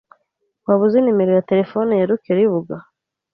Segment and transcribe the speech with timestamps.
[0.65, 2.75] Waba uzi nimero ya terefone ya Rukeribuga?